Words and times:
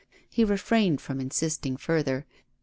He 0.31 0.43
refrained 0.43 0.99
from 0.99 1.19
insisting 1.21 1.77
further. 1.77 2.25